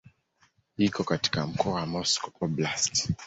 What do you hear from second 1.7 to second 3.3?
wa Moscow Oblast.